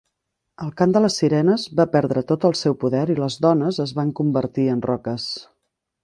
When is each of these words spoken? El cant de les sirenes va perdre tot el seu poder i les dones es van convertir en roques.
El 0.67 0.71
cant 0.79 0.93
de 0.95 1.01
les 1.03 1.17
sirenes 1.21 1.65
va 1.79 1.85
perdre 1.95 2.23
tot 2.31 2.47
el 2.49 2.57
seu 2.61 2.77
poder 2.83 3.03
i 3.15 3.17
les 3.23 3.37
dones 3.47 3.79
es 3.87 3.93
van 3.99 4.13
convertir 4.21 4.65
en 4.77 4.81
roques. 4.91 5.29